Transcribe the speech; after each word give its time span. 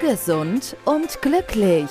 Gesund 0.00 0.76
und 0.84 1.20
glücklich. 1.22 1.90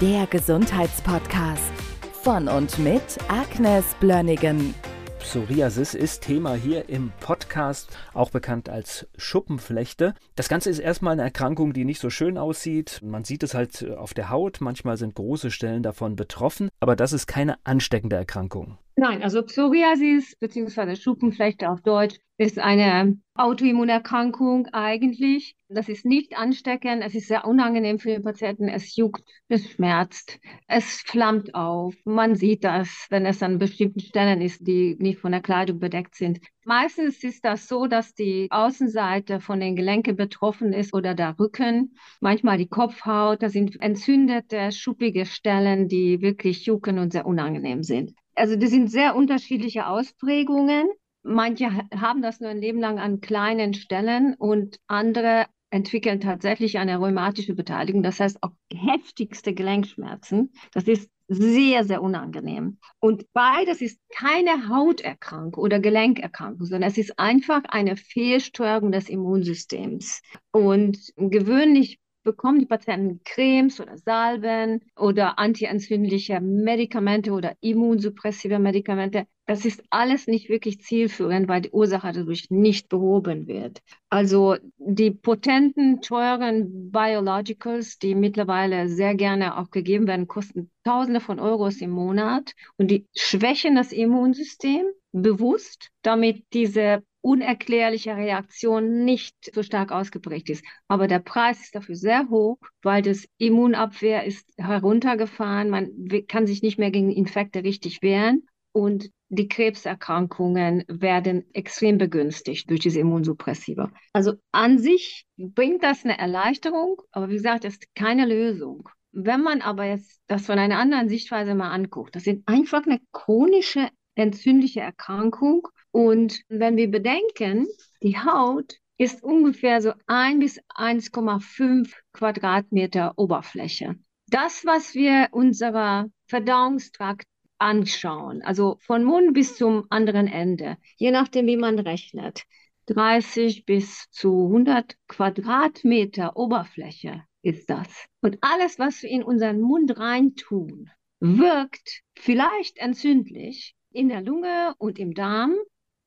Der 0.00 0.26
Gesundheitspodcast 0.26 1.72
von 2.20 2.48
und 2.48 2.76
mit 2.80 3.02
Agnes 3.28 3.84
Blönnigan. 4.00 4.74
Psoriasis 5.20 5.94
ist 5.94 6.22
Thema 6.22 6.54
hier 6.54 6.88
im 6.88 7.12
Podcast, 7.20 7.96
auch 8.14 8.30
bekannt 8.30 8.68
als 8.68 9.06
Schuppenflechte. 9.16 10.14
Das 10.34 10.48
Ganze 10.48 10.70
ist 10.70 10.80
erstmal 10.80 11.12
eine 11.12 11.22
Erkrankung, 11.22 11.72
die 11.72 11.84
nicht 11.84 12.00
so 12.00 12.10
schön 12.10 12.36
aussieht. 12.36 13.00
Man 13.04 13.22
sieht 13.22 13.44
es 13.44 13.54
halt 13.54 13.88
auf 13.96 14.12
der 14.12 14.30
Haut, 14.30 14.60
manchmal 14.60 14.96
sind 14.96 15.14
große 15.14 15.52
Stellen 15.52 15.84
davon 15.84 16.16
betroffen, 16.16 16.68
aber 16.80 16.96
das 16.96 17.12
ist 17.12 17.28
keine 17.28 17.58
ansteckende 17.62 18.16
Erkrankung. 18.16 18.76
Nein, 18.98 19.22
also 19.22 19.42
Psoriasis 19.42 20.36
bzw. 20.36 20.96
Schuppenflechte 20.96 21.68
auf 21.68 21.82
Deutsch 21.82 22.16
ist 22.38 22.58
eine 22.58 23.18
Autoimmunerkrankung 23.34 24.68
eigentlich. 24.68 25.54
Das 25.68 25.90
ist 25.90 26.06
nicht 26.06 26.38
ansteckend, 26.38 27.02
es 27.04 27.14
ist 27.14 27.28
sehr 27.28 27.44
unangenehm 27.44 27.98
für 27.98 28.08
den 28.08 28.22
Patienten, 28.22 28.68
es 28.68 28.96
juckt, 28.96 29.22
es 29.48 29.68
schmerzt, 29.70 30.38
es 30.66 31.02
flammt 31.02 31.54
auf. 31.54 31.94
Man 32.06 32.36
sieht 32.36 32.64
das, 32.64 33.06
wenn 33.10 33.26
es 33.26 33.42
an 33.42 33.58
bestimmten 33.58 34.00
Stellen 34.00 34.40
ist, 34.40 34.66
die 34.66 34.96
nicht 34.98 35.18
von 35.18 35.32
der 35.32 35.42
Kleidung 35.42 35.78
bedeckt 35.78 36.14
sind. 36.14 36.40
Meistens 36.64 37.22
ist 37.22 37.44
das 37.44 37.68
so, 37.68 37.86
dass 37.86 38.14
die 38.14 38.48
Außenseite 38.50 39.40
von 39.40 39.60
den 39.60 39.76
Gelenken 39.76 40.16
betroffen 40.16 40.72
ist 40.72 40.94
oder 40.94 41.14
der 41.14 41.38
Rücken, 41.38 41.94
manchmal 42.22 42.56
die 42.56 42.68
Kopfhaut. 42.68 43.42
Das 43.42 43.52
sind 43.52 43.78
entzündete, 43.82 44.72
schuppige 44.72 45.26
Stellen, 45.26 45.86
die 45.86 46.22
wirklich 46.22 46.64
jucken 46.64 46.98
und 46.98 47.12
sehr 47.12 47.26
unangenehm 47.26 47.82
sind. 47.82 48.14
Also 48.36 48.56
das 48.56 48.70
sind 48.70 48.90
sehr 48.90 49.16
unterschiedliche 49.16 49.86
Ausprägungen. 49.86 50.88
Manche 51.22 51.70
haben 51.92 52.22
das 52.22 52.40
nur 52.40 52.50
ein 52.50 52.60
Leben 52.60 52.78
lang 52.78 52.98
an 52.98 53.20
kleinen 53.20 53.74
Stellen 53.74 54.34
und 54.34 54.78
andere 54.86 55.46
entwickeln 55.70 56.20
tatsächlich 56.20 56.78
eine 56.78 56.98
rheumatische 56.98 57.54
Beteiligung, 57.54 58.02
das 58.02 58.20
heißt 58.20 58.42
auch 58.42 58.52
heftigste 58.72 59.52
Gelenkschmerzen. 59.52 60.52
Das 60.72 60.84
ist 60.84 61.10
sehr, 61.28 61.84
sehr 61.84 62.02
unangenehm. 62.02 62.78
Und 63.00 63.24
beides 63.32 63.80
ist 63.80 63.98
keine 64.10 64.68
Hauterkrankung 64.68 65.60
oder 65.62 65.80
Gelenkerkrankung, 65.80 66.66
sondern 66.66 66.88
es 66.88 66.98
ist 66.98 67.18
einfach 67.18 67.62
eine 67.68 67.96
Fehlsteuerung 67.96 68.92
des 68.92 69.08
Immunsystems. 69.08 70.22
Und 70.52 71.12
gewöhnlich 71.16 71.98
bekommen 72.26 72.58
die 72.58 72.66
Patienten 72.66 73.20
Cremes 73.24 73.80
oder 73.80 73.96
Salben 73.96 74.82
oder 74.98 75.38
antientzündliche 75.38 76.40
Medikamente 76.40 77.32
oder 77.32 77.54
immunsuppressive 77.60 78.58
Medikamente. 78.58 79.26
Das 79.46 79.64
ist 79.64 79.82
alles 79.90 80.26
nicht 80.26 80.48
wirklich 80.48 80.80
zielführend, 80.80 81.48
weil 81.48 81.62
die 81.62 81.70
Ursache 81.70 82.12
dadurch 82.12 82.50
nicht 82.50 82.88
behoben 82.88 83.46
wird. 83.46 83.80
Also 84.10 84.56
die 84.76 85.12
potenten, 85.12 86.02
teuren 86.02 86.90
Biologicals, 86.90 87.98
die 87.98 88.16
mittlerweile 88.16 88.88
sehr 88.88 89.14
gerne 89.14 89.56
auch 89.56 89.70
gegeben 89.70 90.06
werden, 90.06 90.26
kosten 90.26 90.70
Tausende 90.84 91.20
von 91.20 91.40
Euros 91.40 91.80
im 91.80 91.90
Monat 91.90 92.52
und 92.76 92.90
die 92.90 93.06
schwächen 93.14 93.76
das 93.76 93.92
Immunsystem 93.92 94.84
bewusst, 95.12 95.90
damit 96.02 96.44
diese 96.52 97.02
unerklärliche 97.26 98.16
Reaktion 98.16 99.04
nicht 99.04 99.34
so 99.52 99.64
stark 99.64 99.90
ausgeprägt 99.90 100.48
ist. 100.48 100.64
Aber 100.86 101.08
der 101.08 101.18
Preis 101.18 101.60
ist 101.60 101.74
dafür 101.74 101.96
sehr 101.96 102.28
hoch, 102.28 102.58
weil 102.82 103.02
das 103.02 103.26
Immunabwehr 103.36 104.22
ist 104.24 104.48
heruntergefahren. 104.56 105.68
Man 105.68 105.90
kann 106.28 106.46
sich 106.46 106.62
nicht 106.62 106.78
mehr 106.78 106.92
gegen 106.92 107.10
Infekte 107.10 107.64
richtig 107.64 108.00
wehren. 108.00 108.46
Und 108.70 109.10
die 109.28 109.48
Krebserkrankungen 109.48 110.84
werden 110.86 111.46
extrem 111.52 111.98
begünstigt 111.98 112.70
durch 112.70 112.78
diese 112.78 113.00
Immunsuppressiva. 113.00 113.90
Also 114.12 114.34
an 114.52 114.78
sich 114.78 115.26
bringt 115.36 115.82
das 115.82 116.04
eine 116.04 116.18
Erleichterung, 116.18 117.02
aber 117.10 117.28
wie 117.28 117.36
gesagt, 117.36 117.64
das 117.64 117.72
ist 117.72 117.94
keine 117.96 118.24
Lösung. 118.24 118.88
Wenn 119.10 119.42
man 119.42 119.62
aber 119.62 119.84
jetzt 119.84 120.20
das 120.28 120.46
von 120.46 120.60
einer 120.60 120.78
anderen 120.78 121.08
Sichtweise 121.08 121.56
mal 121.56 121.70
anguckt, 121.70 122.14
das 122.14 122.28
ist 122.28 122.42
einfach 122.46 122.86
eine 122.86 123.00
chronische 123.10 123.88
entzündliche 124.14 124.80
Erkrankung 124.80 125.66
und 125.96 126.42
wenn 126.50 126.76
wir 126.76 126.90
bedenken, 126.90 127.66
die 128.02 128.18
Haut 128.18 128.74
ist 128.98 129.22
ungefähr 129.22 129.80
so 129.80 129.94
1 130.06 130.40
bis 130.40 130.60
1,5 130.68 131.90
Quadratmeter 132.12 133.14
Oberfläche. 133.16 133.94
Das, 134.28 134.66
was 134.66 134.94
wir 134.94 135.28
unserer 135.30 136.10
Verdauungstrakt 136.26 137.24
anschauen, 137.56 138.42
also 138.42 138.76
von 138.80 139.04
Mund 139.04 139.32
bis 139.32 139.56
zum 139.56 139.86
anderen 139.88 140.26
Ende, 140.26 140.76
je 140.98 141.12
nachdem, 141.12 141.46
wie 141.46 141.56
man 141.56 141.78
rechnet, 141.78 142.42
30 142.88 143.64
bis 143.64 144.10
zu 144.10 144.48
100 144.48 144.96
Quadratmeter 145.08 146.36
Oberfläche 146.36 147.22
ist 147.40 147.70
das. 147.70 147.88
Und 148.20 148.36
alles, 148.42 148.78
was 148.78 149.02
wir 149.02 149.08
in 149.08 149.22
unseren 149.22 149.62
Mund 149.62 149.98
reintun, 149.98 150.90
wirkt 151.20 152.02
vielleicht 152.18 152.76
entzündlich 152.76 153.74
in 153.92 154.10
der 154.10 154.20
Lunge 154.20 154.74
und 154.76 154.98
im 154.98 155.14
Darm, 155.14 155.54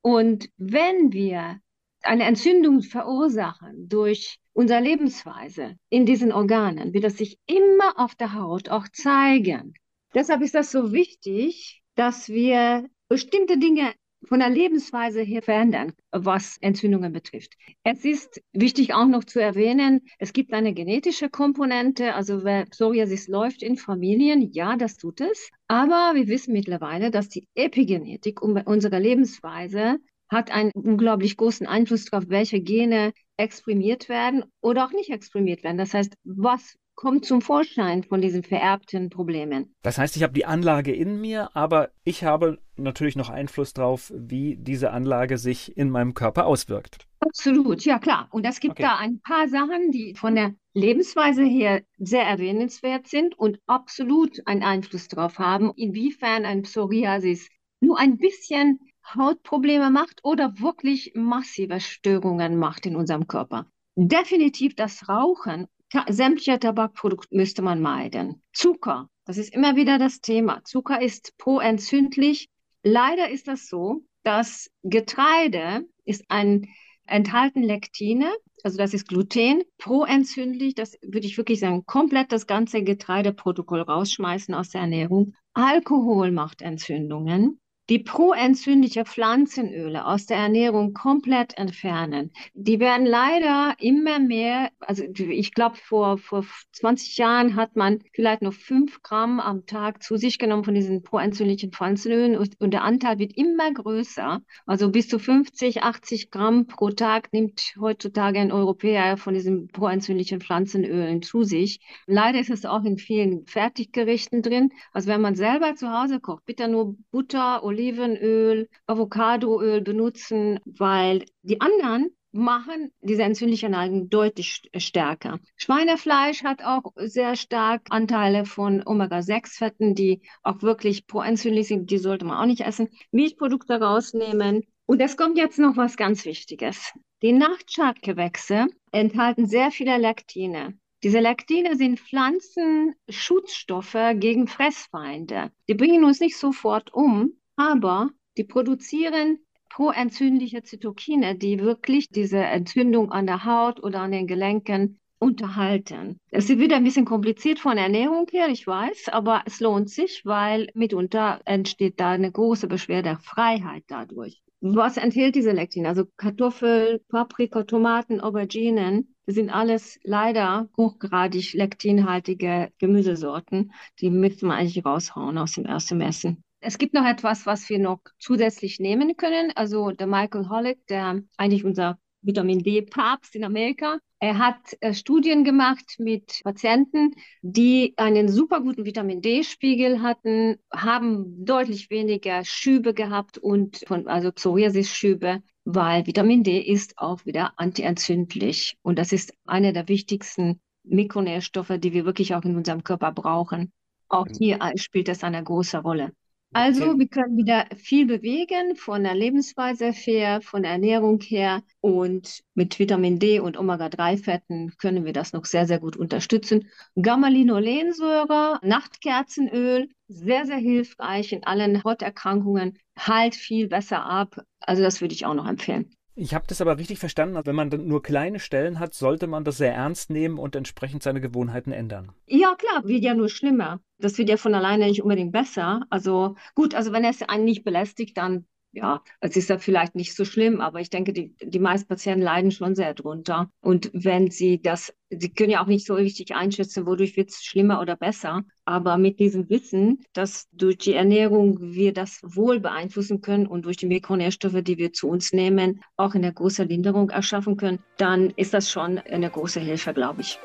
und 0.01 0.49
wenn 0.57 1.11
wir 1.11 1.59
eine 2.01 2.23
Entzündung 2.23 2.81
verursachen 2.81 3.89
durch 3.89 4.39
unsere 4.53 4.81
Lebensweise 4.81 5.75
in 5.89 6.05
diesen 6.05 6.31
Organen, 6.31 6.93
wird 6.93 7.03
das 7.03 7.17
sich 7.17 7.37
immer 7.45 7.99
auf 7.99 8.15
der 8.15 8.33
Haut 8.33 8.69
auch 8.69 8.87
zeigen. 8.89 9.73
Deshalb 10.13 10.41
ist 10.41 10.55
das 10.55 10.71
so 10.71 10.91
wichtig, 10.91 11.81
dass 11.95 12.29
wir 12.29 12.89
bestimmte 13.09 13.57
Dinge 13.57 13.93
von 14.25 14.39
der 14.39 14.49
Lebensweise 14.49 15.21
her 15.21 15.41
verändern, 15.41 15.93
was 16.11 16.57
Entzündungen 16.61 17.13
betrifft. 17.13 17.53
Es 17.83 18.03
ist 18.05 18.41
wichtig 18.53 18.93
auch 18.93 19.07
noch 19.07 19.23
zu 19.23 19.39
erwähnen, 19.39 20.01
es 20.17 20.33
gibt 20.33 20.53
eine 20.53 20.73
genetische 20.73 21.29
Komponente, 21.29 22.13
also 22.13 22.43
wer 22.43 22.65
Psoriasis 22.65 23.27
läuft 23.27 23.63
in 23.63 23.77
Familien, 23.77 24.51
ja, 24.51 24.75
das 24.75 24.97
tut 24.97 25.21
es. 25.21 25.49
Aber 25.67 26.11
wir 26.15 26.27
wissen 26.27 26.53
mittlerweile, 26.53 27.11
dass 27.11 27.29
die 27.29 27.47
Epigenetik 27.55 28.41
unserer 28.41 28.99
Lebensweise 28.99 29.97
hat 30.29 30.51
einen 30.51 30.71
unglaublich 30.71 31.37
großen 31.37 31.65
Einfluss 31.65 32.05
darauf, 32.05 32.29
welche 32.29 32.61
Gene 32.61 33.13
exprimiert 33.37 34.09
werden 34.09 34.43
oder 34.61 34.85
auch 34.85 34.91
nicht 34.91 35.09
exprimiert 35.09 35.63
werden. 35.63 35.77
Das 35.77 35.93
heißt, 35.93 36.13
was 36.23 36.75
kommt 36.99 37.23
zum 37.23 37.41
Vorschein 37.41 38.03
von 38.03 38.19
diesen 38.19 38.43
vererbten 38.43 39.09
Problemen. 39.09 39.73
Das 39.83 39.97
heißt, 39.97 40.17
ich 40.17 40.23
habe 40.23 40.33
die 40.33 40.43
Anlage 40.43 40.93
in 40.93 41.21
mir, 41.21 41.49
aber 41.55 41.91
ich 42.03 42.25
habe 42.25 42.59
natürlich 42.75 43.15
noch 43.15 43.29
Einfluss 43.29 43.73
darauf, 43.73 44.11
wie 44.13 44.57
diese 44.57 44.91
Anlage 44.91 45.37
sich 45.37 45.77
in 45.77 45.91
meinem 45.91 46.13
Körper 46.13 46.45
auswirkt. 46.45 47.07
Absolut, 47.21 47.85
ja 47.85 47.99
klar. 47.99 48.27
Und 48.31 48.45
es 48.45 48.59
gibt 48.59 48.73
okay. 48.73 48.83
da 48.83 48.97
ein 48.97 49.21
paar 49.21 49.47
Sachen, 49.47 49.91
die 49.91 50.13
von 50.15 50.35
der 50.35 50.55
Lebensweise 50.73 51.45
her 51.45 51.83
sehr 51.99 52.23
erwähnenswert 52.23 53.07
sind 53.07 53.33
und 53.39 53.59
absolut 53.65 54.45
einen 54.45 54.63
Einfluss 54.63 55.07
darauf 55.07 55.39
haben, 55.39 55.71
inwiefern 55.77 56.43
ein 56.43 56.63
Psoriasis 56.63 57.47
nur 57.79 57.97
ein 57.97 58.17
bisschen 58.17 58.77
Hautprobleme 59.15 59.89
macht 59.89 60.19
oder 60.23 60.59
wirklich 60.59 61.13
massive 61.15 61.79
Störungen 61.79 62.57
macht 62.57 62.85
in 62.85 62.97
unserem 62.97 63.25
Körper. 63.25 63.67
Definitiv 63.95 64.75
das 64.75 65.07
Rauchen 65.07 65.67
sämtliche 66.07 66.59
Tabakprodukte 66.59 67.35
müsste 67.35 67.61
man 67.61 67.81
meiden. 67.81 68.41
Zucker, 68.53 69.09
das 69.25 69.37
ist 69.37 69.53
immer 69.53 69.75
wieder 69.75 69.97
das 69.97 70.21
Thema. 70.21 70.61
Zucker 70.63 71.01
ist 71.01 71.37
proentzündlich. 71.37 72.49
Leider 72.83 73.29
ist 73.29 73.47
das 73.47 73.67
so, 73.67 74.03
dass 74.23 74.69
Getreide 74.83 75.85
ist 76.05 76.25
ein 76.29 76.67
enthalten 77.05 77.63
Lektine, 77.63 78.31
also 78.63 78.77
das 78.77 78.93
ist 78.93 79.07
Gluten, 79.07 79.63
proentzündlich, 79.77 80.75
das 80.75 80.97
würde 81.01 81.25
ich 81.25 81.37
wirklich 81.37 81.59
sagen, 81.59 81.85
komplett 81.85 82.31
das 82.31 82.45
ganze 82.45 82.83
Getreideprotokoll 82.83 83.81
rausschmeißen 83.81 84.53
aus 84.53 84.69
der 84.69 84.81
Ernährung. 84.81 85.33
Alkohol 85.53 86.31
macht 86.31 86.61
Entzündungen 86.61 87.59
die 87.89 87.97
proentzündliche 87.97 89.03
Pflanzenöle 89.03 90.05
aus 90.05 90.27
der 90.27 90.37
Ernährung 90.37 90.93
komplett 90.93 91.57
entfernen. 91.57 92.31
Die 92.53 92.79
werden 92.79 93.07
leider 93.07 93.73
immer 93.79 94.19
mehr, 94.19 94.69
also 94.79 95.03
ich 95.03 95.53
glaube, 95.55 95.75
vor, 95.77 96.19
vor 96.19 96.45
20 96.73 97.17
Jahren 97.17 97.55
hat 97.55 97.75
man 97.75 97.99
vielleicht 98.13 98.43
noch 98.43 98.53
fünf 98.53 99.01
Gramm 99.01 99.39
am 99.39 99.65
Tag 99.65 100.03
zu 100.03 100.17
sich 100.17 100.37
genommen 100.37 100.63
von 100.63 100.75
diesen 100.75 101.01
proentzündlichen 101.01 101.71
Pflanzenölen 101.71 102.37
und, 102.37 102.59
und 102.59 102.71
der 102.71 102.83
Anteil 102.83 103.17
wird 103.17 103.35
immer 103.35 103.73
größer. 103.73 104.41
Also 104.67 104.91
bis 104.91 105.07
zu 105.07 105.17
50, 105.17 105.81
80 105.81 106.29
Gramm 106.29 106.67
pro 106.67 106.91
Tag 106.91 107.33
nimmt 107.33 107.73
heutzutage 107.79 108.39
ein 108.39 108.51
Europäer 108.51 109.17
von 109.17 109.33
diesen 109.33 109.67
proentzündlichen 109.67 110.41
Pflanzenölen 110.41 111.23
zu 111.23 111.43
sich. 111.43 111.79
Leider 112.05 112.39
ist 112.39 112.51
es 112.51 112.65
auch 112.65 112.83
in 112.83 112.99
vielen 112.99 113.47
Fertiggerichten 113.47 114.43
drin. 114.43 114.69
Also 114.93 115.07
wenn 115.07 115.21
man 115.21 115.33
selber 115.33 115.73
zu 115.73 115.89
Hause 115.91 116.19
kocht, 116.19 116.45
bitte 116.45 116.67
nur 116.67 116.95
Butter, 117.11 117.63
Oliven, 117.63 117.78
Olivenöl, 117.79 118.67
Avocadoöl 118.87 119.79
benutzen, 119.81 120.59
weil 120.65 121.23
die 121.43 121.61
anderen 121.61 122.09
machen 122.31 122.91
diese 123.01 123.23
entzündlichen 123.23 123.73
Algen 123.73 124.09
deutlich 124.09 124.69
stärker. 124.75 125.39
Schweinefleisch 125.55 126.43
hat 126.43 126.61
auch 126.63 126.91
sehr 126.97 127.35
stark 127.37 127.83
Anteile 127.89 128.45
von 128.45 128.85
Omega-6-Fetten, 128.85 129.95
die 129.95 130.21
auch 130.43 130.61
wirklich 130.61 131.07
proentzündlich 131.07 131.69
sind. 131.69 131.89
Die 131.89 131.97
sollte 131.97 132.25
man 132.25 132.37
auch 132.37 132.45
nicht 132.45 132.61
essen. 132.61 132.89
Milchprodukte 133.11 133.81
rausnehmen. 133.81 134.63
Und 134.85 134.99
es 135.01 135.17
kommt 135.17 135.37
jetzt 135.37 135.57
noch 135.57 135.77
was 135.77 135.95
ganz 135.95 136.25
Wichtiges. 136.25 136.91
Die 137.21 137.31
Nachtschadgewächse 137.31 138.67
enthalten 138.91 139.47
sehr 139.47 139.71
viele 139.71 139.97
Lektine. 139.97 140.77
Diese 141.01 141.19
Lektine 141.19 141.77
sind 141.77 141.99
Pflanzenschutzstoffe 141.99 143.97
gegen 144.15 144.47
Fressfeinde. 144.47 145.51
Die 145.69 145.73
bringen 145.73 146.03
uns 146.03 146.19
nicht 146.19 146.37
sofort 146.37 146.93
um, 146.93 147.39
aber 147.59 148.09
die 148.37 148.45
produzieren 148.45 149.39
proentzündliche 149.69 150.63
Zytokine, 150.63 151.35
die 151.35 151.59
wirklich 151.59 152.09
diese 152.09 152.37
Entzündung 152.37 153.11
an 153.11 153.27
der 153.27 153.43
Haut 153.43 153.83
oder 153.83 153.99
an 153.99 154.11
den 154.11 154.27
Gelenken 154.27 154.99
unterhalten. 155.19 156.19
Es 156.31 156.49
ist 156.49 156.59
wieder 156.59 156.77
ein 156.77 156.85
bisschen 156.85 157.03
kompliziert 157.03 157.59
von 157.59 157.77
Ernährung 157.77 158.27
her, 158.31 158.47
ich 158.47 158.65
weiß, 158.65 159.09
aber 159.09 159.43
es 159.45 159.59
lohnt 159.59 159.89
sich, 159.89 160.21
weil 160.23 160.69
mitunter 160.73 161.41
entsteht 161.43 161.99
da 161.99 162.11
eine 162.11 162.31
große 162.31 162.67
Beschwerdefreiheit 162.67 163.83
dadurch. 163.87 164.41
Was 164.61 164.95
enthält 164.95 165.35
diese 165.35 165.51
Lektin? 165.51 165.85
Also 165.85 166.05
Kartoffel, 166.15 167.01
Paprika, 167.09 167.63
Tomaten, 167.63 168.21
Auberginen, 168.21 169.15
das 169.25 169.35
sind 169.35 169.49
alles 169.49 169.99
leider 170.03 170.69
hochgradig 170.77 171.53
lektinhaltige 171.53 172.71
Gemüsesorten. 172.77 173.73
Die 173.99 174.09
müssen 174.09 174.47
wir 174.47 174.55
eigentlich 174.55 174.85
raushauen 174.85 175.37
aus 175.37 175.53
dem 175.53 175.65
ersten 175.65 175.97
Messen. 175.97 176.43
Es 176.61 176.77
gibt 176.77 176.93
noch 176.93 177.05
etwas, 177.05 177.45
was 177.45 177.69
wir 177.69 177.79
noch 177.79 178.01
zusätzlich 178.19 178.79
nehmen 178.79 179.15
können. 179.15 179.51
Also 179.55 179.91
der 179.91 180.07
Michael 180.07 180.49
Hollick, 180.49 180.85
der 180.87 181.21
eigentlich 181.37 181.63
unser 181.63 181.97
Vitamin 182.21 182.59
D-Papst 182.59 183.35
in 183.35 183.45
Amerika, 183.45 183.97
er 184.19 184.37
hat 184.37 184.75
äh, 184.81 184.93
Studien 184.93 185.45
gemacht 185.45 185.95
mit 185.97 186.41
Patienten, 186.43 187.15
die 187.41 187.93
einen 187.95 188.27
super 188.27 188.59
guten 188.59 188.83
Vitamin 188.83 189.21
D-Spiegel 189.21 190.01
hatten, 190.01 190.57
haben 190.73 191.45
deutlich 191.45 191.89
weniger 191.89 192.43
Schübe 192.43 192.93
gehabt 192.93 193.37
und 193.37 193.81
von, 193.87 194.07
also 194.07 194.33
Psoriasis-Schübe, 194.33 195.41
weil 195.63 196.05
Vitamin 196.05 196.43
D 196.43 196.59
ist 196.59 196.97
auch 196.97 197.25
wieder 197.25 197.53
antientzündlich. 197.55 198.77
Und 198.81 198.99
das 198.99 199.13
ist 199.13 199.33
einer 199.45 199.71
der 199.71 199.87
wichtigsten 199.87 200.59
Mikronährstoffe, 200.83 201.77
die 201.77 201.93
wir 201.93 202.03
wirklich 202.03 202.35
auch 202.35 202.43
in 202.43 202.57
unserem 202.57 202.83
Körper 202.83 203.13
brauchen. 203.13 203.71
Auch 204.09 204.27
hier 204.27 204.59
spielt 204.75 205.07
das 205.07 205.23
eine 205.23 205.41
große 205.41 205.77
Rolle. 205.77 206.11
Also 206.51 206.97
wir 206.97 207.07
können 207.07 207.37
wieder 207.37 207.67
viel 207.75 208.07
bewegen 208.07 208.75
von 208.75 209.03
der 209.03 209.13
Lebensweise 209.13 209.91
her, 209.91 210.41
von 210.41 210.63
der 210.63 210.71
Ernährung 210.71 211.21
her 211.21 211.61
und 211.79 212.41
mit 212.55 212.79
Vitamin 212.79 213.19
D 213.19 213.39
und 213.39 213.55
Omega-3-Fetten 213.55 214.73
können 214.79 215.05
wir 215.05 215.13
das 215.13 215.31
noch 215.31 215.45
sehr, 215.45 215.67
sehr 215.67 215.79
gut 215.79 215.95
unterstützen. 215.95 216.67
Gamma-Linolensäure, 216.99 218.59
Nachtkerzenöl, 218.63 219.89
sehr, 220.07 220.47
sehr 220.47 220.57
hilfreich 220.57 221.33
in 221.33 221.43
allen 221.43 221.83
Hauterkrankungen, 221.83 222.79
halt 222.97 223.35
viel 223.35 223.67
besser 223.67 224.03
ab. 224.03 224.41
Also 224.59 224.81
das 224.81 225.01
würde 225.01 225.13
ich 225.13 225.27
auch 225.27 225.35
noch 225.35 225.47
empfehlen. 225.47 225.95
Ich 226.21 226.33
habe 226.33 226.43
das 226.47 226.59
aber 226.59 226.77
richtig 226.77 226.99
verstanden. 226.99 227.39
Wenn 227.45 227.55
man 227.55 227.69
nur 227.69 228.03
kleine 228.03 228.41
Stellen 228.41 228.79
hat, 228.79 228.93
sollte 228.93 229.25
man 229.25 229.45
das 229.45 229.55
sehr 229.55 229.73
ernst 229.73 230.09
nehmen 230.09 230.37
und 230.37 230.53
entsprechend 230.53 231.01
seine 231.01 231.21
Gewohnheiten 231.21 231.71
ändern. 231.71 232.11
Ja, 232.25 232.55
klar, 232.55 232.85
wird 232.85 233.03
ja 233.03 233.13
nur 233.13 233.29
schlimmer. 233.29 233.79
Das 233.99 234.17
wird 234.17 234.27
ja 234.27 234.35
von 234.35 234.53
alleine 234.53 234.87
nicht 234.87 235.01
unbedingt 235.01 235.31
besser. 235.31 235.85
Also 235.89 236.35
gut, 236.55 236.75
also 236.75 236.91
wenn 236.91 237.05
es 237.05 237.21
einen 237.21 237.45
nicht 237.45 237.63
belästigt, 237.63 238.17
dann 238.17 238.45
ja, 238.71 239.01
es 239.19 239.35
ist 239.35 239.49
ja 239.49 239.57
vielleicht 239.57 239.95
nicht 239.95 240.15
so 240.15 240.25
schlimm, 240.25 240.61
aber 240.61 240.79
ich 240.79 240.89
denke, 240.89 241.11
die, 241.11 241.33
die 241.41 241.59
meisten 241.59 241.87
Patienten 241.87 242.23
leiden 242.23 242.51
schon 242.51 242.75
sehr 242.75 242.93
drunter. 242.93 243.49
Und 243.61 243.89
wenn 243.93 244.29
sie 244.29 244.61
das, 244.61 244.93
sie 245.09 245.29
können 245.31 245.49
ja 245.49 245.63
auch 245.63 245.67
nicht 245.67 245.87
so 245.87 245.95
richtig 245.95 246.35
einschätzen, 246.35 246.85
wodurch 246.85 247.17
wird 247.17 247.29
es 247.29 247.43
schlimmer 247.43 247.81
oder 247.81 247.95
besser. 247.95 248.43
Aber 248.65 248.97
mit 248.97 249.19
diesem 249.19 249.49
Wissen, 249.49 250.03
dass 250.13 250.47
durch 250.51 250.77
die 250.77 250.93
Ernährung 250.93 251.57
wir 251.59 251.93
das 251.93 252.19
wohl 252.23 252.59
beeinflussen 252.59 253.21
können 253.21 253.47
und 253.47 253.65
durch 253.65 253.77
die 253.77 253.87
Mikronährstoffe, 253.87 254.61
die 254.61 254.77
wir 254.77 254.93
zu 254.93 255.09
uns 255.09 255.33
nehmen, 255.33 255.81
auch 255.97 256.13
eine 256.13 256.31
große 256.31 256.63
Linderung 256.63 257.09
erschaffen 257.09 257.57
können, 257.57 257.79
dann 257.97 258.29
ist 258.35 258.53
das 258.53 258.69
schon 258.69 258.99
eine 258.99 259.31
große 259.31 259.59
Hilfe, 259.59 259.93
glaube 259.93 260.21
ich. 260.21 260.39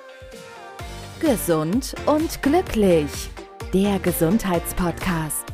Gesund 1.20 1.94
und 2.06 2.42
glücklich. 2.42 3.10
Der 3.72 3.98
Gesundheitspodcast 3.98 5.53